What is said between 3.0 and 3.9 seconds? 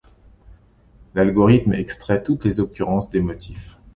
des motifs.